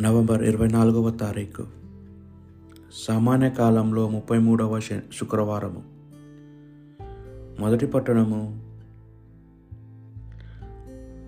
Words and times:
November 0.00 0.42
ఇరవై 0.42 0.68
నాలుగవ 0.68 1.10
తారీఖు. 1.10 1.64
సామాన్య 2.92 3.50
కాలంలో 3.50 4.08
ముప్పై 4.08 4.38
మూడవ 4.38 4.80
శ- 4.80 5.00
శుక్రవారము. 5.12 5.82
మొదటి 7.60 7.86
పట్టణము 7.86 8.60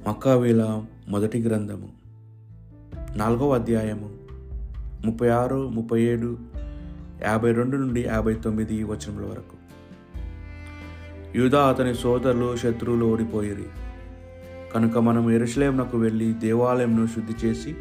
మక్కావీల 0.09 0.85
మొదటి 1.09 1.43
గ్రంథము. 1.43 1.89
నాలుగవ 3.17 3.55
అధ్యాయము 3.55 4.11
ముప్పై 5.07 5.29
ఆరు 5.29 5.69
ముప్పై 5.69 6.03
ఏడు 6.03 6.39
యాభై 7.23 7.53
రెండు 7.53 7.77
నుండి 7.77 8.05
యాభై 8.05 8.35
తొమ్మిది 8.35 8.85
వచనముల 8.85 9.25
వరకు. 9.25 9.57
యూదా 11.39 11.69
అతని 11.69 11.95
సోదరులు 11.95 12.57
శత్రువులు 12.57 13.07
ఓడిపోయిరి. 13.07 13.65
కనుక 14.75 14.99
మనం 14.99 15.31
ఎరుసలేంనకు 15.31 15.99
వెళ్ళి 15.99 16.33
దేవాలయంను 16.33 17.07
శుద్ధి 17.07 17.47
చేసి 17.47 17.77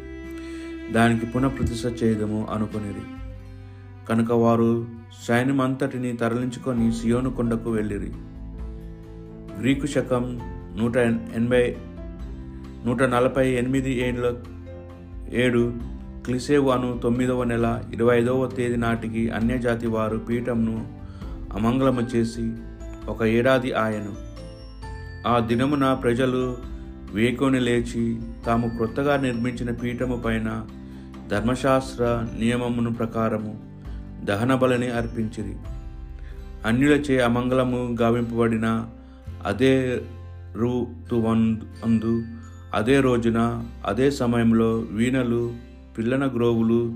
దానికి 0.92 1.26
పునఃప్రతిష్ఠ 1.26 2.04
చేయదము 2.04 2.46
అనుకునేది 2.52 3.04
కనుక 4.08 4.32
వారు 4.32 4.86
సైన్యం 5.28 5.60
అంతటిని 5.60 6.16
తరలించుకొని 6.16 6.92
సియోను 6.92 7.30
కొండకు 7.30 7.70
వెళ్ళిరి. 7.70 8.12
గ్రీకు 9.60 9.86
శకం 9.86 10.40
నూట 10.76 10.96
ఎనభై 11.36 11.76
నూట 12.86 13.02
నలభై 13.02 13.50
ఎనిమిది 13.50 13.92
ఏళ్ళ 14.08 14.34
ఏడు 15.32 15.74
క్లిసేవు 16.26 16.70
అను 16.70 17.00
తొమ్మిదవ 17.02 17.44
నెల 17.44 17.84
ఇరవై 17.92 18.18
ఐదవ 18.18 18.46
తేదీ 18.46 18.76
నాటికి 18.76 19.30
అన్యజాతి 19.30 19.86
వారు 19.86 20.18
పీఠంను 20.18 20.88
అమంగళము 21.52 22.00
చేసి 22.00 22.52
ఒక 23.08 23.22
ఏడాది 23.22 23.72
ఆయను. 23.72 24.14
ఆ 25.28 25.38
దినమున 25.38 25.92
ప్రజలు 25.92 26.56
వేకుని 27.12 27.60
లేచి 27.60 28.20
తాము 28.46 28.68
క్రొత్తగా 28.68 29.16
నిర్మించిన 29.16 29.70
పీఠము 29.72 30.16
పైన 30.16 30.66
ధర్మశాస్త్ర 31.28 32.26
నియమమును 32.38 32.94
ప్రకారము 32.94 33.60
దహన 34.24 34.54
బలిని 34.54 34.90
అర్పించిరి. 34.90 35.56
అన్యులచే 36.66 37.20
అమంగళము 37.20 37.96
గావింపబడిన 38.00 38.86
అదే 39.46 40.00
ఋతువందు 40.56 41.60
అందు 41.84 42.22
అదే 42.74 43.00
రోజున 43.00 43.64
అదే 43.86 44.10
సమయంలో 44.10 44.78
వీణలు 44.78 45.54
పిల్లన 45.98 46.26
గ్రోవులు 46.36 46.94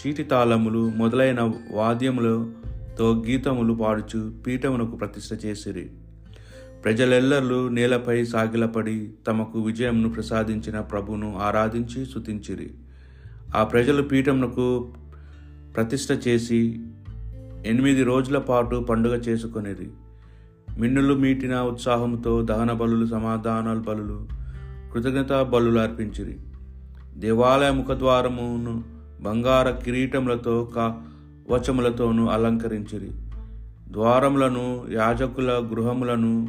చీటి 0.00 0.24
తాళములు 0.24 0.90
మొదలైన 0.90 1.52
వాద్యములతో 1.72 3.24
గీతములు 3.26 3.74
పాడుచు 3.74 4.32
పీఠమునకు 4.46 4.96
ప్రతిష్ట 4.96 5.44
చేసిరి. 5.46 5.90
ప్రజలెల్లరూ 6.84 7.68
నేలపై 7.68 8.24
సాగిలపడి 8.24 9.10
తమకు 9.26 9.60
విజయమును 9.60 10.08
ప్రసాదించిన 10.08 10.80
ప్రభును 10.80 11.38
ఆరాధించి 11.38 12.06
స్తుతించిరి. 12.06 12.70
ఆ 13.54 13.64
ప్రజలు 13.64 14.02
పీఠమునకు 14.02 14.88
ప్రతిష్ట 15.76 16.28
చేసి 16.28 16.80
ఎనిమిది 17.66 18.02
రోజుల 18.02 18.38
పాటు 18.38 18.76
పండుగ 18.76 19.16
చేసుకునేది 19.16 19.90
మిన్నులు 20.78 21.14
మీటిన 21.14 21.60
ఉత్సాహంతో 21.60 22.42
దహన 22.42 22.72
బలులు 22.72 23.06
సమాధానాల 23.06 23.78
బలులు 23.78 24.28
కృతజ్ఞతా 24.92 25.42
బలులు 25.42 25.78
అర్పించిరి. 25.78 26.36
దేవాలయ 27.16 27.70
ముఖద్వారమును 27.70 28.84
బంగార 29.22 29.70
కిరీటములతో 29.70 30.72
కవచములతోనూ 30.76 32.26
అలంకరించిరి. 32.26 33.10
ద్వారములను 33.92 34.84
యాజకుల 34.90 35.50
గృహములను 35.50 36.48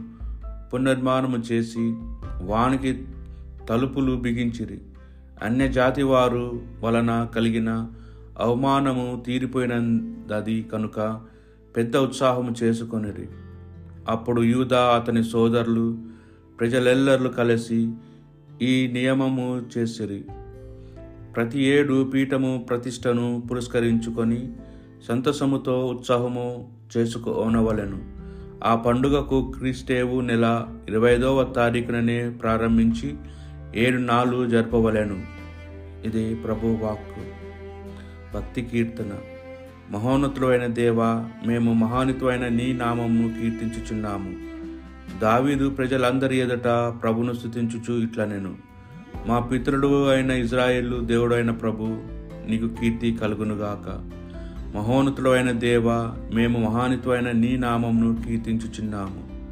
పునర్మాణము 0.73 1.37
చేసి 1.37 1.95
వానికి 2.41 3.05
తలుపులు 3.69 4.15
బిగించిరి. 4.15 4.81
అన్యజాతి 5.43 6.03
వారు 6.03 6.61
వలన 6.83 7.27
కలిగిన 7.35 7.87
అవమానము 8.39 9.23
తీరిపోయినది 9.25 10.63
కనుక 10.63 11.21
పెద్ద 11.77 11.97
ఉత్సాహము 11.97 12.55
చేసుకొనిరి. 12.63 13.27
అప్పుడు 14.09 14.41
యూదా 14.41 14.79
అతని 14.79 15.23
సోదరులు 15.23 15.97
ప్రజలెల్లరూ 16.59 17.29
కలిసి 17.29 17.91
ఈ 18.61 18.87
నియమము 18.93 19.61
చేసిరి. 19.77 20.25
ప్రతి 21.35 21.63
ఏడు 21.63 22.03
పీఠము 22.03 22.65
ప్రతిష్టను 22.69 23.43
పురస్కరించుకొని 23.51 24.51
సంతసముతో 25.07 25.85
ఉత్సాహము 25.85 26.73
చేసుకోనవలెను. 26.97 27.99
ఆ 28.63 28.75
పండుగకు 28.75 29.53
క్రీస్తేవు 29.57 30.21
నెల 30.21 30.67
ఇరవై 30.89 31.13
ఐదవ 31.13 31.43
తారీఖుననే 31.43 32.29
ప్రారంభించి 32.29 33.15
ఏడు 33.75 33.97
నాలు 33.97 34.49
జరపవలను. 34.49 35.23
ఇది 36.05 36.35
ప్రభు 36.35 36.67
వాక్కు. 36.67 37.21
భక్తి 38.35 38.61
కీర్తన. 38.61 39.11
మహోన్నతుడైన 39.91 40.65
దేవ 40.65 41.03
మేము 41.47 41.73
మహానితుడైన 41.73 42.47
నీ 42.47 42.73
నామమును 42.73 43.27
కీర్తించుచున్నాము. 43.27 44.53
దావీదు 45.21 45.69
ప్రజలందరి 45.69 46.37
ఎదుట 46.37 46.93
ప్రభును 47.03 47.33
స్థుతించుచు 47.33 48.03
ఇట్లా 48.03 48.25
నేను 48.25 48.55
మా 49.27 49.39
పితరుడు 49.39 50.09
అయిన 50.09 50.31
ఇజ్రాయేలు 50.31 50.97
దేవుడైన 50.97 51.51
ప్రభు 51.51 51.83
నీకు 52.47 52.67
కీర్తి 52.67 53.11
కలుగునుగాక. 53.21 54.09
మహోన్నతుడైన 54.77 55.51
దేవ 55.51 55.83
మేము 56.33 56.69
మహానితుడైన 56.69 57.31
నీ 57.31 57.57
నామమును 57.57 58.23
కీర్తించుచున్నాము. 58.27 59.47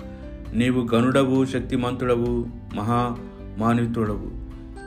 నీవు 0.58 0.96
గనుడవు 0.96 1.46
శక్తిమంతుడవు 1.46 2.46
మహా 2.76 3.18
మానితుడవు 3.62 4.32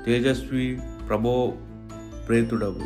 తేజస్వి 0.06 0.78
ప్రభో 1.08 1.52
ప్రేతుడవు. 2.28 2.80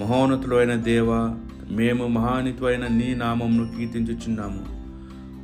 మహోన్నతుడైన 0.00 0.74
దేవ 0.74 1.36
మేము 1.70 2.06
మహానితుడైన 2.06 2.86
నీ 2.86 3.14
నామమును 3.14 3.72
కీర్తించుచున్నాము. 3.78 4.64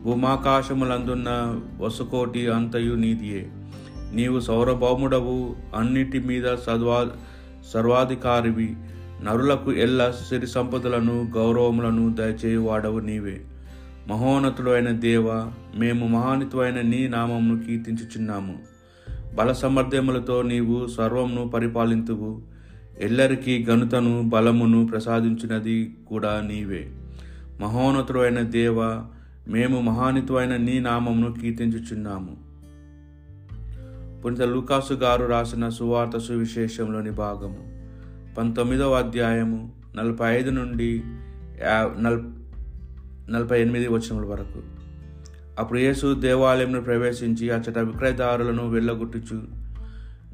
భూమాకాశములందున్న 0.04 1.60
వసుకోటి 1.78 2.50
అంతయు 2.50 2.94
నీదియే 2.94 3.48
నీవు 4.12 4.40
సౌరభౌముడవు 4.40 5.56
అన్నిటి 5.76 6.18
మీద 6.18 6.54
సద్వా 6.54 7.10
సర్వాధికారివి. 7.74 8.76
నరులకు 9.24 9.72
ఎల్ల 9.72 10.10
సిరి 10.10 10.46
సంపదలను 10.46 11.32
గౌరవములను 11.36 12.12
దయచేయువాడవు 12.12 12.98
నీవే. 12.98 13.40
మహోన్నతుడైన 14.08 14.90
దేవ 14.90 15.52
మేము 15.78 16.06
మహానితుడైన 16.06 16.80
నీ 16.80 17.08
నామమును 17.08 17.62
కీర్తించుచున్నాము. 17.62 18.73
బల 19.34 19.52
సమర్థములతో 19.52 20.42
నీవు 20.42 20.86
సర్వమును 20.86 21.48
పరిపాలింతువు. 21.48 22.42
ఎల్లరికీ 23.00 23.64
ఘనుతను 23.64 24.22
బలమును 24.22 24.86
ప్రసాదించినది 24.86 25.96
కూడా 26.06 26.40
నీవే. 26.40 26.90
మహోన్నతుడైన 27.60 28.40
దేవ 28.40 28.80
మేము 29.48 29.80
మహానితువైన 29.80 30.56
నీ 30.56 30.80
నామమును 30.80 31.32
కీర్తించుచున్నాము. 31.32 32.36
పునిత 34.22 34.42
లూకాసు 34.42 34.94
గారు 34.94 35.26
రాసిన 35.26 35.68
సువార్త 35.68 36.18
సువిశేషంలోని 36.18 37.10
భాగము. 37.10 37.62
పంతొమ్మిదవ 38.34 38.92
అధ్యాయము 38.94 39.72
నలభై 39.96 40.36
ఐదు 40.36 40.50
నుండి 40.50 41.02
నలభై 43.30 43.60
ఎనిమిది 43.60 43.88
వచనముల 43.88 44.24
వరకు. 44.24 44.73
అప్పుడు 45.59 45.78
యేసు 45.78 46.15
దేవాలయంను 46.15 46.81
ప్రవేశించి 46.81 47.50
అచ్చట 47.50 47.78
విక్రయదారులను 47.78 48.69
వెళ్ళగొట్టుచు 48.69 49.42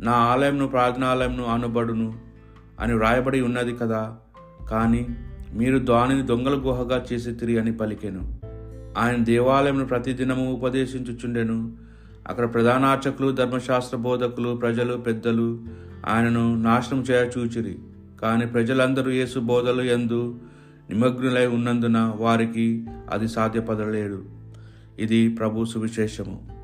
నా 0.01 0.13
ఆలయంను 0.13 0.69
ప్రార్థనాలయంను 0.69 1.45
అనుబడును 1.45 2.15
అని 2.81 2.95
వ్రాయబడి 2.95 3.41
ఉన్నది 3.41 3.77
కదా 3.77 4.17
కానీ 4.71 5.07
మీరు 5.55 5.79
దానిని 5.79 6.23
దొంగల 6.27 6.55
గుహగా 6.55 7.05
చేసి 7.13 7.33
తిరిగి 7.33 7.59
అని 7.59 7.73
పలికెను. 7.73 8.41
ఆయన 8.99 9.25
దేవాలయంను 9.25 9.87
ప్రతిదినము 9.87 10.53
ఉపదేశించుచుండెను. 10.53 11.77
అక్కడ 12.29 12.55
ప్రధానార్చకులు 12.55 13.31
ధర్మశాస్త్ర 13.33 13.97
బోధకులు 13.97 14.57
ప్రజలు 14.57 14.97
పెద్దలు 14.97 15.65
ఆయనను 16.09 16.63
నాశనం 16.63 17.05
చేయ 17.11 17.31
చూచిరి. 17.39 17.79
కానీ 18.23 18.47
ప్రజలందరూ 18.47 19.11
యేసు 19.11 19.39
బోధలు 19.39 19.83
ఎందు 19.83 20.41
నిమగ్నులై 20.91 21.47
ఉన్నందున 21.47 22.15
వారికి 22.17 22.87
అది 23.13 23.29
సాధ్యపడలేడు 23.29 24.40
ఇది 25.01 25.29
ప్రభు 25.29 25.65
సువిశేషము. 25.65 26.60